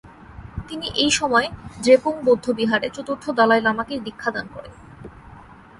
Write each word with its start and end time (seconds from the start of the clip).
তিনি 0.67 0.87
এই 0.95 1.11
সময় 1.11 1.47
দ্রেপুং 1.83 2.13
বৌদ্ধবিহারে 2.25 2.87
চতুর্থ 2.89 3.25
দলাই 3.31 3.61
লামাকে 3.61 3.93
দীক্ষাদান 3.99 4.45
করেন। 4.55 4.73